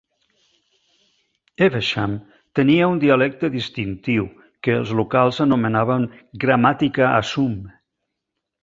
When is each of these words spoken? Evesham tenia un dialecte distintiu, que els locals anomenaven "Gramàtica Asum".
Evesham 1.67 2.15
tenia 2.61 2.89
un 2.93 3.03
dialecte 3.05 3.53
distintiu, 3.57 4.27
que 4.65 4.77
els 4.79 4.95
locals 5.03 5.45
anomenaven 5.47 6.11
"Gramàtica 6.47 7.11
Asum". 7.23 7.59